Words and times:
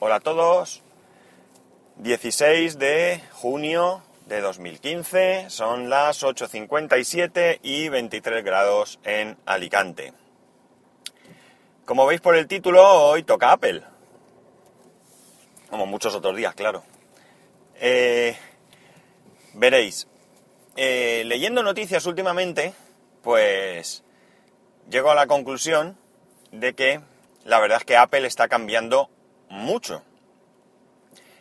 Hola 0.00 0.14
a 0.16 0.20
todos. 0.20 0.80
16 1.96 2.78
de 2.78 3.20
junio 3.32 4.04
de 4.26 4.40
2015, 4.40 5.50
son 5.50 5.90
las 5.90 6.22
8.57 6.22 7.58
y 7.64 7.88
23 7.88 8.44
grados 8.44 9.00
en 9.02 9.36
Alicante. 9.44 10.12
Como 11.84 12.06
veis 12.06 12.20
por 12.20 12.36
el 12.36 12.46
título, 12.46 12.88
hoy 13.08 13.24
toca 13.24 13.50
Apple. 13.50 13.82
Como 15.68 15.84
muchos 15.84 16.14
otros 16.14 16.36
días, 16.36 16.54
claro. 16.54 16.84
Eh, 17.80 18.36
veréis, 19.54 20.06
eh, 20.76 21.24
leyendo 21.26 21.64
noticias 21.64 22.06
últimamente, 22.06 22.72
pues 23.20 24.04
llego 24.88 25.10
a 25.10 25.16
la 25.16 25.26
conclusión 25.26 25.98
de 26.52 26.74
que 26.74 27.00
la 27.44 27.58
verdad 27.58 27.78
es 27.78 27.84
que 27.84 27.96
Apple 27.96 28.28
está 28.28 28.46
cambiando 28.46 29.10
mucho. 29.48 30.02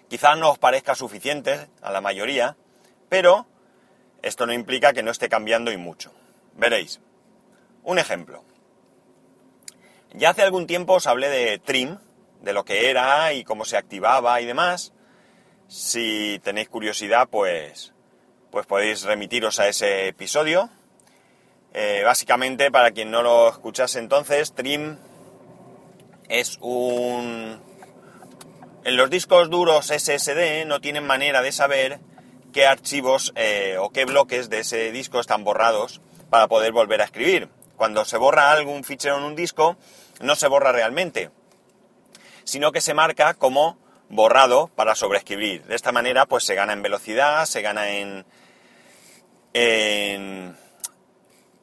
Quizás 0.10 0.38
no 0.38 0.52
os 0.52 0.58
parezca 0.58 0.96
suficiente 0.96 1.68
a 1.82 1.92
la 1.92 2.02
mayoría, 2.02 2.56
pero 3.10 3.46
esto 4.22 4.46
no 4.46 4.54
implica 4.54 4.94
que 4.94 5.04
no 5.04 5.12
esté 5.12 5.30
cambiando 5.30 5.72
y 5.72 5.78
mucho. 5.78 6.12
Veréis. 6.56 7.00
Un 7.84 8.00
ejemplo. 8.00 8.44
Ya 10.14 10.32
hace 10.32 10.42
algún 10.42 10.68
tiempo 10.68 10.94
os 10.94 11.08
hablé 11.08 11.30
de 11.30 11.60
Trim, 11.60 11.98
de 12.42 12.54
lo 12.54 12.64
que 12.66 12.90
era 12.90 13.34
y 13.34 13.44
cómo 13.44 13.66
se 13.66 13.78
activaba 13.78 14.40
y 14.42 14.46
demás. 14.46 14.94
Si 15.68 16.40
tenéis 16.44 16.70
curiosidad, 16.70 17.28
pues, 17.30 17.94
pues 18.52 18.66
podéis 18.66 19.04
remitiros 19.04 19.60
a 19.60 19.68
ese 19.68 20.08
episodio. 20.08 20.70
Eh, 21.74 22.02
básicamente, 22.04 22.72
para 22.72 22.92
quien 22.92 23.12
no 23.12 23.22
lo 23.22 23.50
escuchase 23.50 24.00
entonces, 24.00 24.54
Trim 24.54 24.98
es 26.30 26.58
un... 26.62 27.62
En 28.88 28.96
los 28.96 29.10
discos 29.10 29.50
duros 29.50 29.88
SSD 29.88 30.66
no 30.66 30.80
tienen 30.80 31.06
manera 31.06 31.42
de 31.42 31.52
saber 31.52 32.00
qué 32.54 32.66
archivos 32.66 33.34
eh, 33.36 33.76
o 33.78 33.90
qué 33.90 34.06
bloques 34.06 34.50
de 34.50 34.60
ese 34.60 34.94
disco 34.94 35.20
están 35.20 35.44
borrados 35.44 36.00
para 36.30 36.48
poder 36.48 36.72
volver 36.72 37.02
a 37.02 37.04
escribir. 37.04 37.50
Cuando 37.76 38.06
se 38.06 38.16
borra 38.16 38.50
algún 38.50 38.86
fichero 38.86 39.18
en 39.18 39.26
un 39.26 39.36
disco, 39.36 39.76
no 40.22 40.38
se 40.38 40.48
borra 40.48 40.72
realmente, 40.72 41.32
sino 42.46 42.72
que 42.72 42.80
se 42.80 42.94
marca 42.94 43.34
como 43.34 43.78
borrado 44.08 44.70
para 44.74 44.96
sobreescribir. 44.96 45.66
De 45.66 45.76
esta 45.76 45.92
manera, 45.92 46.26
pues 46.26 46.46
se 46.46 46.56
gana 46.56 46.72
en 46.72 46.82
velocidad, 46.82 47.46
se 47.46 47.62
gana 47.62 47.90
en... 47.90 48.26
en 49.52 50.58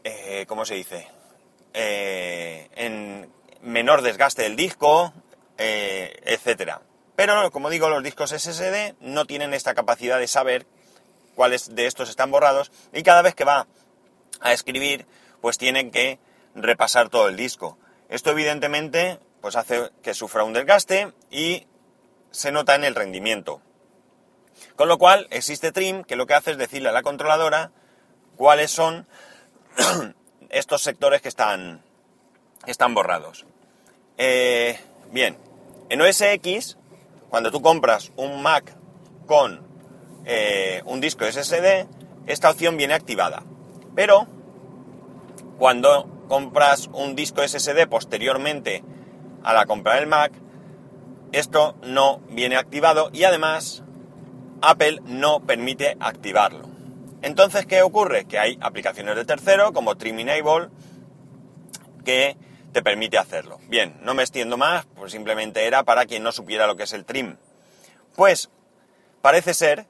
eh, 0.05 0.45
¿Cómo 0.47 0.67
se 0.67 0.75
dice? 0.75 1.09
Eh, 1.73 2.69
en 2.77 3.31
menor 3.63 4.03
desgaste 4.03 4.43
del 4.43 4.57
disco, 4.57 5.15
eh, 5.57 6.21
etcétera. 6.27 6.83
Pero, 7.17 7.51
como 7.51 7.71
digo, 7.71 7.89
los 7.89 8.03
discos 8.03 8.31
SSD 8.31 8.95
no 9.01 9.25
tienen 9.25 9.55
esta 9.55 9.75
capacidad 9.75 10.19
de 10.19 10.27
saber 10.27 10.67
cuáles 11.35 11.75
de 11.75 11.87
estos 11.87 12.09
están 12.09 12.31
borrados 12.31 12.73
y 12.93 13.03
cada 13.03 13.23
vez 13.23 13.35
que 13.35 13.45
va 13.45 13.67
a 14.41 14.53
escribir, 14.53 15.07
pues 15.41 15.59
tienen 15.59 15.91
que 15.91 16.19
repasar 16.55 17.09
todo 17.09 17.29
el 17.29 17.37
disco. 17.37 17.79
Esto 18.09 18.31
evidentemente 18.31 19.19
pues 19.41 19.57
hace 19.57 19.91
que 20.03 20.15
sufra 20.15 20.45
un 20.45 20.55
desgaste 20.55 21.13
y 21.31 21.67
se 22.31 22.51
nota 22.51 22.75
en 22.75 22.85
el 22.85 22.95
rendimiento. 22.95 23.61
Con 24.77 24.89
lo 24.89 24.99
cual 24.99 25.27
existe 25.31 25.73
Trim 25.73 26.03
que 26.05 26.17
lo 26.17 26.27
que 26.27 26.35
hace 26.35 26.53
es 26.53 26.59
decirle 26.59 26.89
a 26.89 26.93
la 26.93 27.03
controladora 27.03 27.71
cuáles 28.37 28.71
son 28.71 29.07
estos 30.49 30.83
sectores 30.83 31.21
que 31.21 31.29
están, 31.29 31.83
están 32.67 32.95
borrados. 32.95 33.45
Eh, 34.17 34.79
bien, 35.11 35.37
en 35.91 36.01
OS 36.01 36.21
X, 36.23 36.79
cuando 37.35 37.51
tú 37.51 37.63
compras 37.63 38.13
un 38.15 38.43
Mac 38.43 38.77
con 39.27 39.61
eh, 40.25 40.83
un 40.85 41.01
disco 41.01 41.25
SSD, 41.25 41.89
esta 42.29 42.49
opción 42.49 42.77
viene 42.77 42.95
activada. 42.95 43.43
Pero 43.97 44.29
cuando 45.59 46.09
compras 46.29 46.89
un 46.93 47.17
disco 47.17 47.43
SSD 47.43 47.89
posteriormente 47.89 48.85
a 49.43 49.53
la 49.53 49.67
compra 49.67 49.97
del 49.97 50.07
Mac, 50.07 50.31
esto 51.33 51.75
no 51.83 52.21
viene 52.31 52.55
activado 52.55 53.11
y 53.13 53.25
además 53.25 53.83
Apple 54.63 55.01
no 55.05 55.41
permite 55.41 55.97
activarlo. 55.99 56.69
Entonces, 57.21 57.67
¿qué 57.67 57.83
ocurre? 57.83 58.27
Que 58.27 58.39
hay 58.39 58.59
aplicaciones 58.61 59.17
de 59.17 59.25
tercero 59.25 59.73
como 59.73 59.97
Trim 59.97 60.21
Enable 60.21 60.69
que 62.05 62.37
te 62.75 62.83
permite 62.83 63.17
hacerlo. 63.17 63.59
Bien, 63.69 63.97
no 64.03 64.13
me 64.13 64.23
extiendo 64.23 64.59
más, 64.59 64.85
pues 64.97 65.13
simplemente 65.13 65.67
era 65.67 65.85
para 65.85 66.05
quien 66.05 66.23
no 66.23 66.33
supiera 66.33 66.67
lo 66.67 66.77
que 66.77 66.83
es 66.83 66.93
el 66.93 67.07
trim. 67.07 67.37
Pues 68.17 68.51
parece 69.23 69.55
ser 69.55 69.87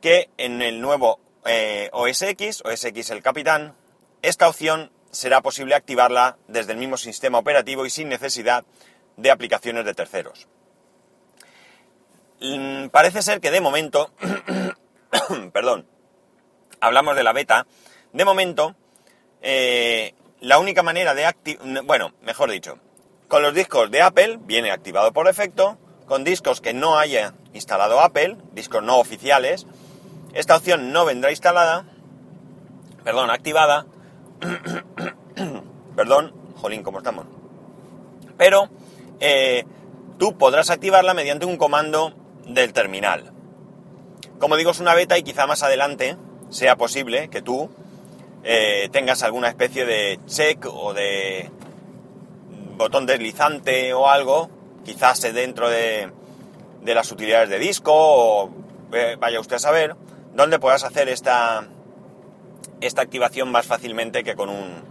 que 0.00 0.30
en 0.38 0.62
el 0.62 0.80
nuevo 0.80 1.20
eh, 1.44 1.90
OS 1.92 2.22
X, 2.22 2.62
OS 2.64 2.84
X 2.84 3.10
el 3.10 3.22
Capitán, 3.22 3.74
esta 4.22 4.48
opción 4.48 4.92
será 5.10 5.42
posible 5.42 5.74
activarla 5.74 6.38
desde 6.46 6.72
el 6.72 6.78
mismo 6.78 6.96
sistema 6.96 7.38
operativo 7.38 7.84
y 7.84 7.90
sin 7.90 8.08
necesidad 8.08 8.64
de 9.16 9.30
aplicaciones 9.30 9.84
de 9.84 9.94
terceros. 9.94 10.46
Mm, 12.40 12.86
parece 12.88 13.22
ser 13.22 13.40
que 13.40 13.50
de 13.50 13.60
momento, 13.60 14.12
perdón, 15.52 15.88
hablamos 16.80 17.16
de 17.16 17.24
la 17.24 17.32
beta, 17.32 17.66
de 18.12 18.24
momento, 18.24 18.76
eh, 19.42 20.14
la 20.42 20.58
única 20.58 20.82
manera 20.82 21.14
de 21.14 21.24
activar, 21.24 21.84
bueno, 21.84 22.12
mejor 22.20 22.50
dicho, 22.50 22.78
con 23.28 23.42
los 23.42 23.54
discos 23.54 23.90
de 23.90 24.02
Apple 24.02 24.38
viene 24.42 24.70
activado 24.70 25.12
por 25.14 25.26
defecto, 25.26 25.78
con 26.04 26.22
discos 26.22 26.60
que 26.60 26.74
no 26.74 26.98
haya 26.98 27.32
instalado 27.54 28.00
Apple, 28.00 28.36
discos 28.52 28.82
no 28.82 28.98
oficiales, 28.98 29.66
esta 30.34 30.56
opción 30.56 30.92
no 30.92 31.06
vendrá 31.06 31.30
instalada, 31.30 31.86
perdón, 33.02 33.30
activada, 33.30 33.86
Perdón, 35.96 36.32
jolín, 36.56 36.82
¿cómo 36.82 36.98
estamos? 36.98 37.26
Pero 38.36 38.68
eh, 39.20 39.64
tú 40.18 40.36
podrás 40.36 40.70
activarla 40.70 41.14
mediante 41.14 41.46
un 41.46 41.56
comando 41.56 42.14
del 42.46 42.72
terminal. 42.72 43.32
Como 44.38 44.56
digo, 44.56 44.72
es 44.72 44.80
una 44.80 44.94
beta 44.94 45.18
y 45.18 45.22
quizá 45.22 45.46
más 45.46 45.62
adelante 45.62 46.16
sea 46.50 46.76
posible 46.76 47.28
que 47.28 47.42
tú 47.42 47.70
eh, 48.44 48.88
tengas 48.90 49.22
alguna 49.22 49.48
especie 49.48 49.84
de 49.84 50.18
check 50.26 50.66
o 50.66 50.92
de 50.94 51.50
botón 52.76 53.06
deslizante 53.06 53.94
o 53.94 54.08
algo, 54.08 54.50
quizás 54.84 55.20
dentro 55.20 55.68
de, 55.68 56.10
de 56.82 56.94
las 56.94 57.12
utilidades 57.12 57.48
de 57.48 57.58
disco 57.58 57.92
o 57.94 58.50
eh, 58.92 59.16
vaya 59.18 59.40
usted 59.40 59.56
a 59.56 59.60
saber, 59.60 59.94
donde 60.34 60.58
puedas 60.58 60.84
hacer 60.84 61.08
esta, 61.08 61.66
esta 62.80 63.02
activación 63.02 63.50
más 63.52 63.66
fácilmente 63.66 64.24
que 64.24 64.34
con 64.34 64.48
un, 64.48 64.82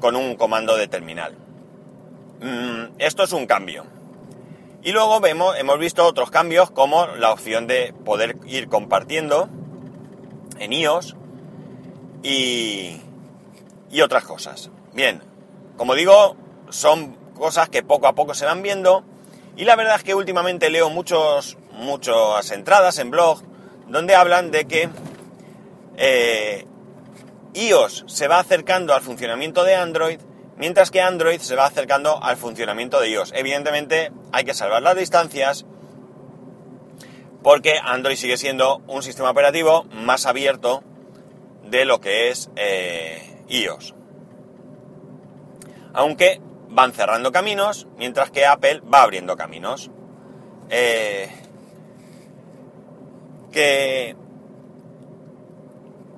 con 0.00 0.16
un 0.16 0.36
comando 0.36 0.76
de 0.76 0.88
terminal. 0.88 1.34
Mm, 2.40 2.96
esto 2.98 3.22
es 3.22 3.32
un 3.32 3.46
cambio. 3.46 3.86
Y 4.82 4.92
luego 4.92 5.20
vemos, 5.20 5.56
hemos 5.56 5.78
visto 5.78 6.04
otros 6.04 6.30
cambios 6.30 6.70
como 6.70 7.06
la 7.06 7.32
opción 7.32 7.66
de 7.66 7.94
poder 8.04 8.36
ir 8.46 8.68
compartiendo 8.68 9.48
en 10.58 10.72
iOS 10.72 11.16
y, 12.24 13.00
otras 14.02 14.24
cosas. 14.24 14.70
Bien, 14.92 15.22
como 15.76 15.94
digo, 15.94 16.36
son 16.70 17.16
cosas 17.34 17.68
que 17.68 17.82
poco 17.82 18.08
a 18.08 18.14
poco 18.14 18.34
se 18.34 18.44
van 18.44 18.62
viendo 18.62 19.04
y 19.56 19.64
la 19.64 19.76
verdad 19.76 19.96
es 19.96 20.02
que 20.02 20.14
últimamente 20.14 20.70
leo 20.70 20.90
muchos, 20.90 21.58
muchas 21.72 22.50
entradas 22.50 22.98
en 22.98 23.10
blog 23.10 23.42
donde 23.86 24.16
hablan 24.16 24.50
de 24.50 24.64
que 24.66 24.88
eh, 25.96 26.66
iOS 27.52 28.04
se 28.08 28.26
va 28.26 28.40
acercando 28.40 28.94
al 28.94 29.02
funcionamiento 29.02 29.62
de 29.62 29.76
Android, 29.76 30.18
mientras 30.56 30.90
que 30.90 31.00
Android 31.00 31.40
se 31.40 31.54
va 31.54 31.66
acercando 31.66 32.20
al 32.22 32.36
funcionamiento 32.36 33.00
de 33.00 33.10
iOS. 33.10 33.32
Evidentemente 33.34 34.10
hay 34.32 34.44
que 34.44 34.54
salvar 34.54 34.82
las 34.82 34.96
distancias, 34.96 35.66
porque 37.42 37.78
Android 37.80 38.16
sigue 38.16 38.38
siendo 38.38 38.78
un 38.88 39.02
sistema 39.02 39.30
operativo 39.30 39.84
más 39.92 40.26
abierto 40.26 40.82
de 41.78 41.84
lo 41.84 42.00
que 42.00 42.30
es 42.30 42.50
eh, 42.56 43.44
iOS. 43.48 43.94
Aunque 45.92 46.40
van 46.68 46.92
cerrando 46.92 47.32
caminos, 47.32 47.86
mientras 47.96 48.30
que 48.30 48.46
Apple 48.46 48.82
va 48.92 49.02
abriendo 49.02 49.36
caminos. 49.36 49.90
Eh, 50.70 51.28
que 53.52 54.16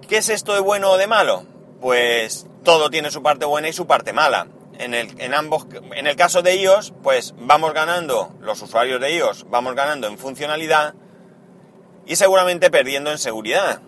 ¿Qué 0.09 0.19
es 0.19 0.29
esto 0.29 0.55
de 0.55 0.61
bueno 0.61 0.93
o 0.93 0.99
de 0.99 1.07
malo? 1.07 1.45
Pues 1.81 2.47
todo 2.63 2.91
tiene 2.91 3.11
su 3.11 3.23
parte 3.23 3.45
buena 3.45 3.69
y 3.69 3.73
su 3.73 3.87
parte 3.87 4.13
mala. 4.13 4.47
En 4.79 4.95
el, 4.95 5.21
en 5.21 5.35
ambos, 5.35 5.67
en 5.95 6.07
el 6.07 6.17
caso 6.17 6.43
de 6.43 6.55
iOS, 6.57 6.93
pues 7.03 7.35
vamos 7.39 7.73
ganando, 7.73 8.35
los 8.41 8.61
usuarios 8.61 9.01
de 9.01 9.15
iOS 9.15 9.47
vamos 9.49 9.75
ganando 9.75 10.07
en 10.07 10.19
funcionalidad 10.19 10.95
y 12.05 12.17
seguramente 12.17 12.71
perdiendo 12.71 13.11
en 13.11 13.19
seguridad. 13.19 13.81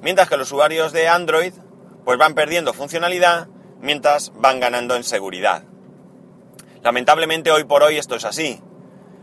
Mientras 0.00 0.28
que 0.28 0.36
los 0.36 0.52
usuarios 0.52 0.92
de 0.92 1.08
Android, 1.08 1.52
pues 2.04 2.18
van 2.18 2.34
perdiendo 2.34 2.72
funcionalidad 2.72 3.48
mientras 3.80 4.32
van 4.34 4.60
ganando 4.60 4.96
en 4.96 5.04
seguridad. 5.04 5.64
Lamentablemente 6.82 7.50
hoy 7.50 7.64
por 7.64 7.82
hoy 7.82 7.98
esto 7.98 8.16
es 8.16 8.24
así. 8.24 8.62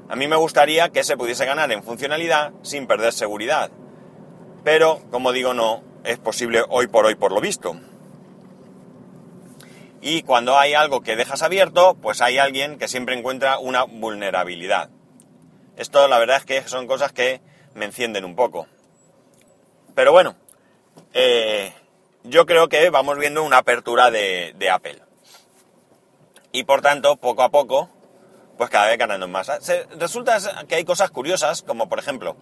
A 0.10 0.16
mí 0.16 0.28
me 0.28 0.36
gustaría 0.36 0.90
que 0.90 1.04
se 1.04 1.18
pudiese 1.18 1.46
ganar 1.46 1.72
en 1.72 1.84
funcionalidad 1.84 2.52
sin 2.62 2.86
perder 2.88 3.14
seguridad. 3.14 3.72
Pero, 4.64 5.02
como 5.10 5.32
digo, 5.32 5.54
no 5.54 5.84
es 6.04 6.20
posible 6.20 6.64
hoy 6.70 6.88
por 6.88 7.06
hoy 7.06 7.16
por 7.16 7.32
lo 7.32 7.42
visto. 7.42 7.76
Y 10.02 10.22
cuando 10.22 10.60
hay 10.60 10.76
algo 10.76 11.02
que 11.02 11.16
dejas 11.16 11.42
abierto, 11.42 11.96
pues 11.96 12.22
hay 12.22 12.38
alguien 12.38 12.78
que 12.78 12.88
siempre 12.88 13.18
encuentra 13.18 13.58
una 13.58 13.84
vulnerabilidad. 13.84 14.92
Esto 15.78 16.08
la 16.08 16.20
verdad 16.20 16.38
es 16.38 16.46
que 16.46 16.68
son 16.68 16.86
cosas 16.86 17.12
que 17.12 17.42
me 17.74 17.86
encienden 17.86 18.24
un 18.24 18.36
poco. 18.36 18.68
Pero 19.96 20.12
bueno, 20.12 20.36
eh, 21.14 21.74
yo 22.24 22.46
creo 22.46 22.70
que 22.70 22.90
vamos 22.90 23.18
viendo 23.18 23.44
una 23.44 23.58
apertura 23.58 24.12
de, 24.12 24.70
Apple. 24.72 25.02
Y 26.52 26.64
por 26.64 26.82
tanto, 26.82 27.18
poco 27.18 27.44
a 27.44 27.50
poco, 27.50 27.90
pues 28.58 28.70
cada 28.70 28.88
vez 28.88 28.98
ganando 28.98 29.28
más. 29.28 29.52
resulta 29.98 30.40
que 30.68 30.76
hay 30.76 30.86
cosas 30.86 31.12
curiosas, 31.12 31.62
como 31.62 31.90
por 31.90 32.00
ejemplo, 32.00 32.36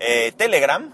eh, 0.00 0.32
Telegram, 0.36 0.92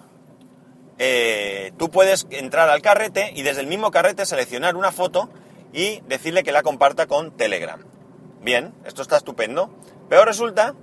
eh, 0.98 1.72
tú 1.76 1.90
puedes 1.90 2.26
entrar 2.30 2.68
al 2.68 2.82
carrete 2.82 3.32
y 3.34 3.42
desde 3.42 3.62
el 3.62 3.66
mismo 3.66 3.90
carrete 3.90 4.26
seleccionar 4.26 4.76
una 4.76 4.92
foto 4.92 5.28
y 5.72 6.00
decirle 6.02 6.44
que 6.44 6.52
la 6.52 6.62
comparta 6.62 7.06
con 7.06 7.36
Telegram. 7.36 7.84
Bien, 8.40 8.74
esto 8.84 9.02
está 9.02 9.16
estupendo. 9.16 9.70
Pero 10.08 10.24
resulta 10.24 10.74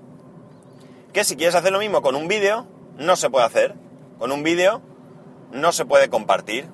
que 1.13 1.23
si 1.23 1.35
quieres 1.35 1.55
hacer 1.55 1.71
lo 1.71 1.79
mismo 1.79 2.01
con 2.01 2.15
un 2.15 2.27
vídeo, 2.27 2.67
no 2.97 3.15
se 3.15 3.29
puede 3.29 3.45
hacer. 3.45 3.75
Con 4.19 4.31
un 4.31 4.43
vídeo 4.43 4.81
no 5.51 5.71
se 5.71 5.85
puede 5.85 6.09
compartir 6.09 6.67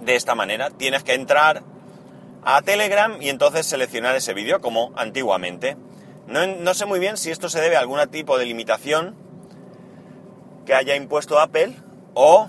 de 0.00 0.16
esta 0.16 0.34
manera. 0.34 0.70
Tienes 0.70 1.02
que 1.02 1.14
entrar 1.14 1.62
a 2.44 2.62
Telegram 2.62 3.20
y 3.20 3.28
entonces 3.28 3.66
seleccionar 3.66 4.14
ese 4.16 4.34
vídeo 4.34 4.60
como 4.60 4.92
antiguamente. 4.96 5.76
No, 6.26 6.74
sé 6.74 6.86
muy 6.86 7.00
bien 7.00 7.16
si 7.16 7.30
esto 7.30 7.48
se 7.48 7.60
debe 7.60 7.76
a 7.76 7.80
algún 7.80 8.00
tipo 8.08 8.38
de 8.38 8.46
limitación 8.46 9.14
que 10.64 10.74
haya 10.74 10.96
impuesto 10.96 11.38
Apple 11.38 11.74
o 12.14 12.48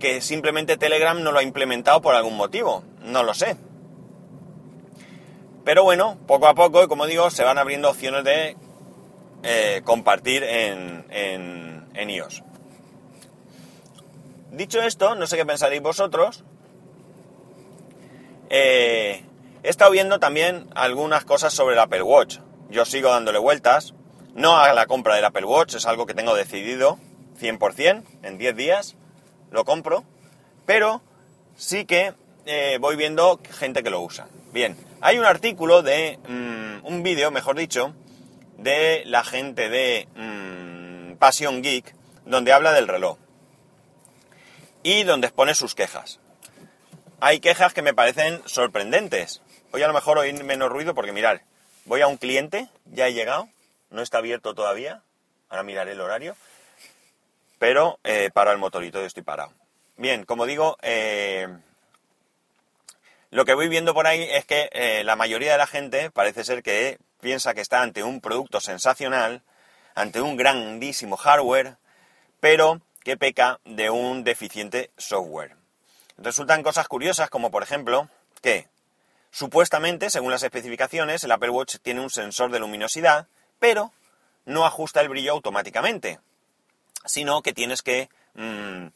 que 0.00 0.20
simplemente 0.20 0.76
Telegram 0.76 1.22
no 1.22 1.32
lo 1.32 1.38
ha 1.38 1.42
implementado 1.42 2.00
por 2.00 2.14
algún 2.14 2.36
motivo. 2.36 2.82
No 3.02 3.22
lo 3.22 3.34
sé. 3.34 3.56
Pero 5.64 5.84
bueno, 5.84 6.16
poco 6.26 6.46
a 6.46 6.54
poco, 6.54 6.86
como 6.88 7.06
digo, 7.06 7.30
se 7.30 7.44
van 7.44 7.58
abriendo 7.58 7.90
opciones 7.90 8.24
de 8.24 8.56
eh, 9.42 9.82
compartir 9.84 10.42
en, 10.42 11.75
iOS. 11.96 12.42
Dicho 14.50 14.80
esto, 14.82 15.14
no 15.14 15.26
sé 15.26 15.36
qué 15.36 15.44
pensaréis 15.44 15.82
vosotros. 15.82 16.44
Eh, 18.48 19.24
he 19.62 19.68
estado 19.68 19.90
viendo 19.90 20.18
también 20.20 20.68
algunas 20.74 21.24
cosas 21.24 21.52
sobre 21.52 21.74
el 21.74 21.80
Apple 21.80 22.02
Watch. 22.02 22.38
Yo 22.70 22.84
sigo 22.84 23.10
dándole 23.10 23.38
vueltas. 23.38 23.94
No 24.34 24.58
a 24.58 24.72
la 24.74 24.86
compra 24.86 25.14
del 25.14 25.24
Apple 25.24 25.46
Watch, 25.46 25.74
es 25.74 25.86
algo 25.86 26.04
que 26.06 26.14
tengo 26.14 26.34
decidido 26.34 26.98
100% 27.40 28.04
en 28.22 28.38
10 28.38 28.56
días 28.56 28.96
lo 29.50 29.64
compro, 29.64 30.04
pero 30.64 31.02
sí 31.56 31.84
que 31.84 32.14
eh, 32.44 32.78
voy 32.80 32.96
viendo 32.96 33.40
gente 33.58 33.82
que 33.82 33.90
lo 33.90 34.00
usa. 34.00 34.28
Bien, 34.52 34.76
hay 35.00 35.18
un 35.18 35.24
artículo 35.24 35.82
de, 35.82 36.18
mm, 36.28 36.86
un 36.86 37.02
vídeo, 37.02 37.30
mejor 37.30 37.56
dicho, 37.56 37.94
de 38.58 39.02
la 39.06 39.24
gente 39.24 39.68
de 39.68 40.08
mm, 41.16 41.18
Passion 41.18 41.62
Geek, 41.62 41.94
donde 42.24 42.52
habla 42.52 42.72
del 42.72 42.88
reloj 42.88 43.18
y 44.82 45.02
donde 45.02 45.26
expone 45.26 45.54
sus 45.54 45.74
quejas. 45.74 46.20
Hay 47.20 47.40
quejas 47.40 47.74
que 47.74 47.82
me 47.82 47.94
parecen 47.94 48.40
sorprendentes. 48.46 49.42
Hoy 49.72 49.82
a 49.82 49.88
lo 49.88 49.94
mejor 49.94 50.18
oír 50.18 50.44
menos 50.44 50.70
ruido 50.70 50.94
porque 50.94 51.12
mirar, 51.12 51.42
voy 51.86 52.02
a 52.02 52.06
un 52.06 52.18
cliente, 52.18 52.68
ya 52.84 53.08
he 53.08 53.12
llegado, 53.12 53.48
no 53.90 54.02
está 54.02 54.18
abierto 54.18 54.54
todavía, 54.54 55.02
ahora 55.48 55.62
miraré 55.64 55.92
el 55.92 56.00
horario, 56.00 56.36
pero 57.58 57.98
eh, 58.04 58.30
para 58.32 58.52
el 58.52 58.58
motorito 58.58 59.00
yo 59.00 59.06
estoy 59.06 59.22
parado. 59.22 59.52
Bien, 59.96 60.24
como 60.24 60.46
digo, 60.46 60.76
eh, 60.82 61.48
lo 63.30 63.44
que 63.44 63.54
voy 63.54 63.68
viendo 63.68 63.92
por 63.92 64.06
ahí 64.06 64.22
es 64.22 64.44
que 64.44 64.68
eh, 64.72 65.02
la 65.04 65.16
mayoría 65.16 65.52
de 65.52 65.58
la 65.58 65.66
gente 65.66 66.10
parece 66.10 66.44
ser 66.44 66.62
que 66.62 66.98
piensa 67.20 67.54
que 67.54 67.60
está 67.60 67.82
ante 67.82 68.04
un 68.04 68.20
producto 68.20 68.60
sensacional, 68.60 69.42
ante 69.96 70.20
un 70.20 70.36
grandísimo 70.36 71.16
hardware, 71.16 71.76
pero 72.38 72.80
que 73.02 73.16
peca 73.16 73.58
de 73.64 73.90
un 73.90 74.22
deficiente 74.22 74.90
software. 74.96 75.56
Resultan 76.18 76.62
cosas 76.62 76.86
curiosas 76.86 77.28
como 77.30 77.50
por 77.50 77.64
ejemplo 77.64 78.08
que 78.40 78.68
supuestamente, 79.32 80.10
según 80.10 80.30
las 80.30 80.44
especificaciones, 80.44 81.24
el 81.24 81.32
Apple 81.32 81.50
Watch 81.50 81.78
tiene 81.82 82.00
un 82.00 82.10
sensor 82.10 82.52
de 82.52 82.60
luminosidad, 82.60 83.26
pero 83.58 83.90
no 84.44 84.64
ajusta 84.64 85.00
el 85.00 85.08
brillo 85.08 85.32
automáticamente 85.32 86.20
sino 87.06 87.42
que 87.42 87.52
tienes 87.52 87.82
que 87.82 88.08
mm, 88.34 88.86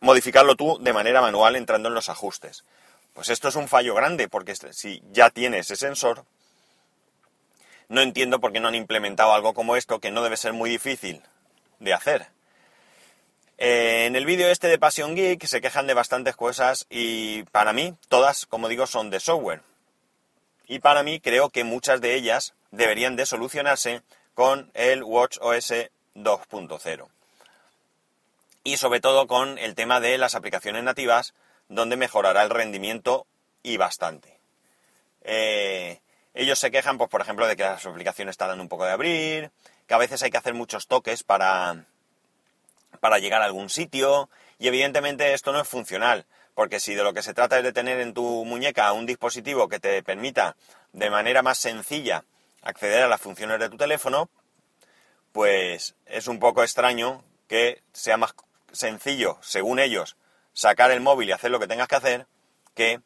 modificarlo 0.00 0.54
tú 0.54 0.78
de 0.80 0.92
manera 0.92 1.20
manual 1.20 1.56
entrando 1.56 1.88
en 1.88 1.94
los 1.94 2.08
ajustes. 2.08 2.64
Pues 3.14 3.28
esto 3.28 3.48
es 3.48 3.56
un 3.56 3.68
fallo 3.68 3.94
grande, 3.94 4.28
porque 4.28 4.54
si 4.54 5.02
ya 5.10 5.30
tienes 5.30 5.66
ese 5.66 5.76
sensor, 5.76 6.24
no 7.90 8.00
entiendo 8.00 8.40
por 8.40 8.52
qué 8.52 8.60
no 8.60 8.68
han 8.68 8.76
implementado 8.76 9.34
algo 9.34 9.52
como 9.52 9.76
esto, 9.76 9.98
que 9.98 10.12
no 10.12 10.22
debe 10.22 10.36
ser 10.36 10.52
muy 10.52 10.70
difícil 10.70 11.20
de 11.80 11.92
hacer. 11.92 12.28
Eh, 13.58 14.06
en 14.06 14.14
el 14.14 14.24
vídeo 14.24 14.48
este 14.48 14.68
de 14.68 14.78
Passion 14.78 15.16
Geek 15.16 15.44
se 15.44 15.60
quejan 15.60 15.88
de 15.88 15.94
bastantes 15.94 16.36
cosas 16.36 16.86
y 16.88 17.42
para 17.50 17.72
mí 17.72 17.94
todas, 18.08 18.46
como 18.46 18.68
digo, 18.68 18.86
son 18.86 19.10
de 19.10 19.18
software. 19.18 19.62
Y 20.68 20.78
para 20.78 21.02
mí 21.02 21.18
creo 21.18 21.50
que 21.50 21.64
muchas 21.64 22.00
de 22.00 22.14
ellas 22.14 22.54
deberían 22.70 23.16
de 23.16 23.26
solucionarse 23.26 24.02
con 24.34 24.70
el 24.74 25.02
Watch 25.02 25.38
OS 25.40 25.72
2.0 26.14 27.08
y 28.62 28.76
sobre 28.76 29.00
todo 29.00 29.26
con 29.26 29.58
el 29.58 29.74
tema 29.74 29.98
de 29.98 30.16
las 30.16 30.36
aplicaciones 30.36 30.84
nativas, 30.84 31.34
donde 31.68 31.96
mejorará 31.96 32.42
el 32.44 32.50
rendimiento 32.50 33.26
y 33.64 33.78
bastante. 33.78 34.38
Eh, 35.22 35.49
ellos 36.40 36.58
se 36.58 36.70
quejan, 36.70 36.96
pues, 36.96 37.10
por 37.10 37.20
ejemplo, 37.20 37.46
de 37.46 37.54
que 37.54 37.64
las 37.64 37.84
aplicaciones 37.84 38.38
tardan 38.38 38.60
un 38.60 38.68
poco 38.68 38.86
de 38.86 38.92
abrir, 38.92 39.50
que 39.86 39.94
a 39.94 39.98
veces 39.98 40.22
hay 40.22 40.30
que 40.30 40.38
hacer 40.38 40.54
muchos 40.54 40.86
toques 40.86 41.22
para, 41.22 41.84
para 43.00 43.18
llegar 43.18 43.42
a 43.42 43.44
algún 43.44 43.68
sitio, 43.68 44.30
y 44.58 44.66
evidentemente 44.68 45.34
esto 45.34 45.52
no 45.52 45.60
es 45.60 45.68
funcional, 45.68 46.24
porque 46.54 46.80
si 46.80 46.94
de 46.94 47.02
lo 47.02 47.12
que 47.12 47.22
se 47.22 47.34
trata 47.34 47.58
es 47.58 47.64
de 47.64 47.74
tener 47.74 48.00
en 48.00 48.14
tu 48.14 48.44
muñeca 48.46 48.90
un 48.92 49.04
dispositivo 49.04 49.68
que 49.68 49.80
te 49.80 50.02
permita 50.02 50.56
de 50.94 51.10
manera 51.10 51.42
más 51.42 51.58
sencilla 51.58 52.24
acceder 52.62 53.02
a 53.02 53.08
las 53.08 53.20
funciones 53.20 53.58
de 53.58 53.68
tu 53.68 53.76
teléfono, 53.76 54.30
pues 55.32 55.94
es 56.06 56.26
un 56.26 56.38
poco 56.38 56.62
extraño 56.62 57.22
que 57.48 57.82
sea 57.92 58.16
más 58.16 58.34
sencillo, 58.72 59.36
según 59.42 59.78
ellos, 59.78 60.16
sacar 60.54 60.90
el 60.90 61.00
móvil 61.00 61.28
y 61.28 61.32
hacer 61.32 61.50
lo 61.50 61.60
que 61.60 61.68
tengas 61.68 61.88
que 61.88 61.96
hacer 61.96 62.26
que 62.74 63.00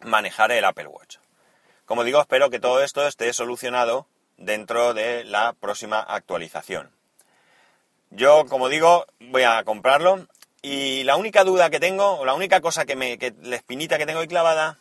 manejar 0.00 0.52
el 0.52 0.64
Apple 0.66 0.88
Watch. 0.88 1.16
Como 1.88 2.04
digo, 2.04 2.20
espero 2.20 2.50
que 2.50 2.60
todo 2.60 2.82
esto 2.82 3.06
esté 3.06 3.32
solucionado 3.32 4.06
dentro 4.36 4.92
de 4.92 5.24
la 5.24 5.54
próxima 5.54 6.00
actualización. 6.00 6.90
Yo, 8.10 8.44
como 8.44 8.68
digo, 8.68 9.06
voy 9.20 9.44
a 9.44 9.64
comprarlo 9.64 10.28
y 10.60 11.04
la 11.04 11.16
única 11.16 11.44
duda 11.44 11.70
que 11.70 11.80
tengo, 11.80 12.18
o 12.18 12.26
la 12.26 12.34
única 12.34 12.60
cosa 12.60 12.84
que 12.84 12.94
me, 12.94 13.16
la 13.40 13.56
espinita 13.56 13.96
que 13.96 14.04
tengo 14.04 14.20
ahí 14.20 14.28
clavada, 14.28 14.76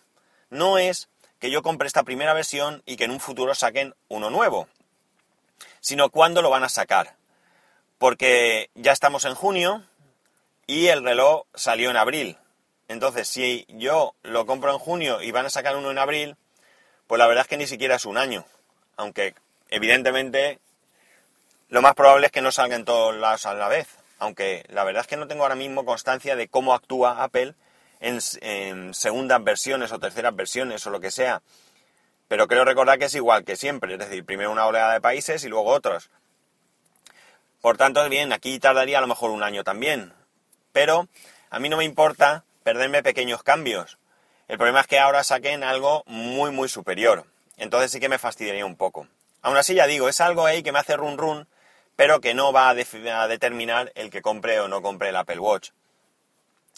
no 0.49 0.77
es 0.77 1.07
que 1.39 1.49
yo 1.49 1.61
compre 1.61 1.87
esta 1.87 2.03
primera 2.03 2.33
versión 2.33 2.83
y 2.85 2.97
que 2.97 3.05
en 3.05 3.11
un 3.11 3.21
futuro 3.21 3.55
saquen 3.55 3.95
uno 4.09 4.29
nuevo, 4.29 4.67
sino 5.79 6.09
cuándo 6.09 6.41
lo 6.41 6.49
van 6.49 6.65
a 6.65 6.69
sacar 6.69 7.15
porque 7.99 8.69
ya 8.75 8.91
estamos 8.91 9.23
en 9.23 9.33
junio 9.33 9.81
y 10.65 10.87
el 10.87 11.05
reloj 11.05 11.45
salió 11.55 11.89
en 11.89 11.95
abril. 11.95 12.37
Entonces, 12.89 13.29
si 13.29 13.65
yo 13.69 14.13
lo 14.23 14.45
compro 14.45 14.73
en 14.73 14.79
junio 14.79 15.21
y 15.21 15.31
van 15.31 15.45
a 15.45 15.49
sacar 15.49 15.77
uno 15.77 15.89
en 15.89 15.99
abril, 15.99 16.35
pues 17.07 17.19
la 17.19 17.27
verdad 17.27 17.43
es 17.43 17.47
que 17.47 17.57
ni 17.57 17.67
siquiera 17.67 17.95
es 17.95 18.05
un 18.05 18.17
año. 18.17 18.45
Aunque, 18.97 19.33
evidentemente, 19.69 20.59
lo 21.69 21.81
más 21.81 21.95
probable 21.95 22.27
es 22.27 22.31
que 22.31 22.41
no 22.41 22.51
salga 22.51 22.75
en 22.75 22.85
todos 22.85 23.15
lados 23.15 23.45
a 23.45 23.53
la 23.53 23.67
vez. 23.67 23.87
Aunque 24.19 24.65
la 24.69 24.83
verdad 24.83 25.01
es 25.01 25.07
que 25.07 25.17
no 25.17 25.27
tengo 25.27 25.43
ahora 25.43 25.55
mismo 25.55 25.85
constancia 25.85 26.35
de 26.35 26.47
cómo 26.47 26.73
actúa 26.73 27.23
Apple 27.23 27.55
en, 27.99 28.19
en 28.41 28.93
segundas 28.93 29.43
versiones 29.43 29.91
o 29.91 29.99
terceras 29.99 30.35
versiones 30.35 30.85
o 30.85 30.89
lo 30.89 30.99
que 30.99 31.11
sea. 31.11 31.41
Pero 32.27 32.47
creo 32.47 32.65
recordar 32.65 32.99
que 32.99 33.05
es 33.05 33.15
igual 33.15 33.45
que 33.45 33.55
siempre. 33.55 33.93
Es 33.93 33.99
decir, 33.99 34.25
primero 34.25 34.51
una 34.51 34.65
oleada 34.65 34.93
de 34.93 35.01
países 35.01 35.43
y 35.43 35.49
luego 35.49 35.69
otros. 35.69 36.09
Por 37.61 37.77
tanto, 37.77 38.07
bien, 38.09 38.33
aquí 38.33 38.59
tardaría 38.59 38.97
a 38.97 39.01
lo 39.01 39.07
mejor 39.07 39.31
un 39.31 39.43
año 39.43 39.63
también. 39.63 40.13
Pero 40.73 41.07
a 41.49 41.59
mí 41.59 41.69
no 41.69 41.77
me 41.77 41.85
importa 41.85 42.43
perderme 42.63 43.03
pequeños 43.03 43.43
cambios. 43.43 43.97
El 44.47 44.57
problema 44.57 44.81
es 44.81 44.87
que 44.87 44.99
ahora 44.99 45.23
saquen 45.23 45.63
algo 45.63 46.03
muy, 46.05 46.51
muy 46.51 46.69
superior. 46.69 47.25
Entonces 47.57 47.91
sí 47.91 47.99
que 47.99 48.09
me 48.09 48.19
fastidiaría 48.19 48.65
un 48.65 48.77
poco. 48.77 49.07
Aún 49.41 49.57
así, 49.57 49.75
ya 49.75 49.87
digo, 49.87 50.09
es 50.09 50.21
algo 50.21 50.45
ahí 50.45 50.63
que 50.63 50.71
me 50.71 50.79
hace 50.79 50.95
run 50.95 51.17
run, 51.17 51.47
pero 51.95 52.21
que 52.21 52.33
no 52.33 52.53
va 52.53 52.69
a, 52.69 52.73
determinar 52.73 53.91
el 53.95 54.09
que 54.09 54.21
compre 54.21 54.59
o 54.59 54.67
no 54.67 54.81
compre 54.81 55.09
el 55.09 55.15
Apple 55.15 55.39
Watch. 55.39 55.71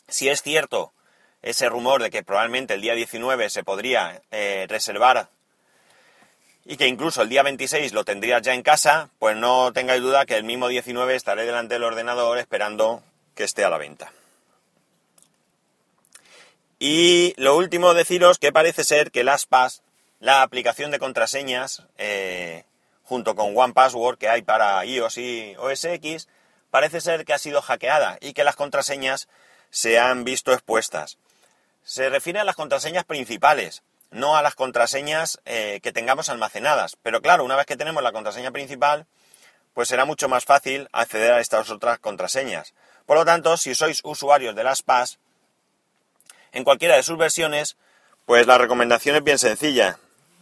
Si 0.07 0.29
es 0.29 0.41
cierto 0.41 0.93
ese 1.41 1.69
rumor 1.69 2.01
de 2.01 2.09
que 2.09 2.23
probablemente 2.23 2.73
el 2.73 2.81
día 2.81 2.93
19 2.95 3.49
se 3.49 3.63
podría 3.63 4.21
eh, 4.31 4.65
reservar 4.67 5.29
y 6.65 6.77
que 6.77 6.87
incluso 6.87 7.21
el 7.21 7.29
día 7.29 7.43
26 7.43 7.93
lo 7.93 8.03
tendrías 8.03 8.41
ya 8.41 8.53
en 8.53 8.63
casa, 8.63 9.09
pues 9.19 9.35
no 9.37 9.71
tengáis 9.73 10.01
duda 10.01 10.25
que 10.25 10.35
el 10.35 10.43
mismo 10.43 10.67
19 10.67 11.15
estaré 11.15 11.45
delante 11.45 11.75
del 11.75 11.83
ordenador 11.83 12.37
esperando 12.37 13.03
que 13.35 13.43
esté 13.43 13.63
a 13.63 13.69
la 13.69 13.77
venta. 13.77 14.11
Y 16.79 17.33
lo 17.35 17.57
último, 17.57 17.93
deciros 17.93 18.39
que 18.39 18.53
parece 18.53 18.85
ser 18.85 19.11
que 19.11 19.25
LastPass, 19.25 19.83
la 20.19 20.41
aplicación 20.41 20.91
de 20.91 20.99
contraseñas, 20.99 21.83
eh, 21.97 22.63
junto 23.03 23.35
con 23.35 23.57
OnePassword 23.57 24.17
que 24.17 24.29
hay 24.29 24.43
para 24.43 24.85
iOS 24.85 25.17
y 25.17 25.55
OS 25.57 25.83
X, 25.83 26.29
parece 26.71 27.01
ser 27.01 27.25
que 27.25 27.33
ha 27.33 27.37
sido 27.37 27.61
hackeada 27.61 28.17
y 28.21 28.33
que 28.33 28.45
las 28.45 28.55
contraseñas 28.55 29.27
se 29.71 29.99
han 29.99 30.23
visto 30.23 30.53
expuestas. 30.53 31.17
Se 31.83 32.09
refiere 32.09 32.39
a 32.39 32.43
las 32.43 32.55
contraseñas 32.55 33.03
principales, 33.03 33.83
no 34.11 34.37
a 34.37 34.41
las 34.41 34.55
contraseñas 34.55 35.41
eh, 35.45 35.79
que 35.83 35.91
tengamos 35.91 36.29
almacenadas. 36.29 36.97
Pero 37.03 37.21
claro, 37.21 37.43
una 37.43 37.55
vez 37.55 37.65
que 37.65 37.77
tenemos 37.77 38.03
la 38.03 38.11
contraseña 38.11 38.51
principal, 38.51 39.05
pues 39.73 39.89
será 39.89 40.05
mucho 40.05 40.29
más 40.29 40.45
fácil 40.45 40.87
acceder 40.91 41.33
a 41.33 41.41
estas 41.41 41.69
otras 41.69 41.99
contraseñas. 41.99 42.73
Por 43.05 43.17
lo 43.17 43.25
tanto, 43.25 43.57
si 43.57 43.75
sois 43.75 44.01
usuarios 44.03 44.55
de 44.55 44.63
las 44.63 44.81
PAS, 44.81 45.19
en 46.51 46.63
cualquiera 46.63 46.95
de 46.95 47.03
sus 47.03 47.17
versiones, 47.17 47.77
pues 48.25 48.47
la 48.47 48.57
recomendación 48.57 49.15
es 49.15 49.23
bien 49.23 49.39
sencilla. 49.39 49.97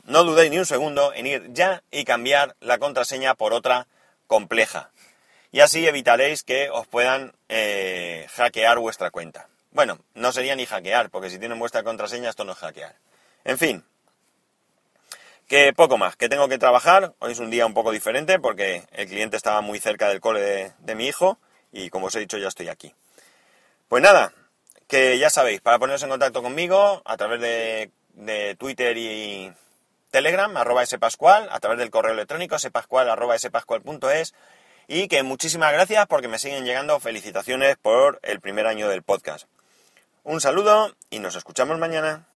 No 0.05 0.23
dudéis 0.23 0.51
ni 0.51 0.57
un 0.57 0.65
segundo 0.65 1.13
en 1.13 1.27
ir 1.27 1.53
ya 1.53 1.83
y 1.91 2.05
cambiar 2.05 2.55
la 2.59 2.77
contraseña 2.77 3.35
por 3.35 3.53
otra 3.53 3.87
compleja. 4.27 4.91
Y 5.51 5.61
así 5.61 5.85
evitaréis 5.87 6.43
que 6.43 6.69
os 6.69 6.87
puedan 6.87 7.33
eh, 7.49 8.27
hackear 8.35 8.79
vuestra 8.79 9.11
cuenta. 9.11 9.47
Bueno, 9.71 9.99
no 10.13 10.31
sería 10.31 10.55
ni 10.55 10.65
hackear, 10.65 11.09
porque 11.09 11.29
si 11.29 11.39
tienen 11.39 11.59
vuestra 11.59 11.83
contraseña 11.83 12.29
esto 12.29 12.43
no 12.43 12.53
es 12.53 12.57
hackear. 12.57 12.95
En 13.43 13.57
fin, 13.57 13.83
que 15.47 15.71
poco 15.73 15.97
más, 15.97 16.15
que 16.15 16.29
tengo 16.29 16.49
que 16.49 16.57
trabajar. 16.57 17.13
Hoy 17.19 17.31
es 17.31 17.39
un 17.39 17.49
día 17.49 17.65
un 17.65 17.73
poco 17.73 17.91
diferente 17.91 18.39
porque 18.39 18.83
el 18.91 19.07
cliente 19.07 19.37
estaba 19.37 19.61
muy 19.61 19.79
cerca 19.79 20.09
del 20.09 20.19
cole 20.19 20.73
de, 20.77 20.95
mi 20.95 21.07
hijo 21.07 21.39
y 21.71 21.89
como 21.89 22.07
os 22.07 22.15
he 22.15 22.19
dicho 22.19 22.37
ya 22.37 22.49
estoy 22.49 22.67
aquí. 22.67 22.93
Pues 23.87 24.03
nada, 24.03 24.33
que 24.87 25.19
ya 25.19 25.29
sabéis, 25.29 25.61
para 25.61 25.79
poneros 25.79 26.03
en 26.03 26.09
contacto 26.09 26.41
conmigo 26.41 27.01
a 27.05 27.17
través 27.17 27.41
de, 27.41 28.55
Twitter 28.57 28.97
y 28.97 29.53
Telegram, 30.11 30.55
arroba 30.57 30.85
spascual, 30.85 31.47
a 31.51 31.59
través 31.59 31.77
del 31.77 31.91
correo 31.91 32.13
electrónico 32.13 32.57
spascual, 32.57 33.09
arroba 33.09 33.37
spascual.es 33.37 34.33
y 34.87 35.07
que 35.07 35.21
muchísimas 35.23 35.73
gracias 35.73 36.07
porque 36.07 36.29
me 36.29 36.39
siguen 36.39 36.65
llegando 36.65 36.99
felicitaciones 36.99 37.75
por 37.77 38.19
el 38.23 38.39
primer 38.39 38.65
año 38.65 38.87
del 38.87 39.03
podcast. 39.03 39.47
Un 40.23 40.41
saludo 40.41 40.95
y 41.09 41.19
nos 41.19 41.35
escuchamos 41.35 41.77
mañana. 41.77 42.25